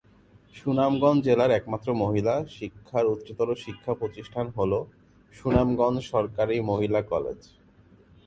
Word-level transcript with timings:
সুনামগঞ্জ 0.55 1.19
জেলার 1.25 1.51
একমাত্র 1.51 1.87
মহিলা 2.03 2.35
শিক্ষার 2.57 3.05
উচ্চতর 3.05 3.49
শিক্ষাপ্রতিষ্ঠান 3.55 4.45
হলো 4.57 4.79
সুনামগঞ্জ 5.33 5.97
সরকারি 6.11 6.55
মহিলা 6.69 6.99
কলেজ। 7.11 7.39